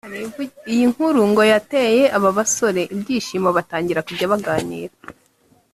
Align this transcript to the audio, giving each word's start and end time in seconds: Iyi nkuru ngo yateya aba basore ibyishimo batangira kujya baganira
Iyi 0.71 0.85
nkuru 0.91 1.21
ngo 1.29 1.41
yateya 1.51 2.03
aba 2.17 2.29
basore 2.37 2.81
ibyishimo 2.93 3.49
batangira 3.57 4.05
kujya 4.07 4.31
baganira 4.33 4.93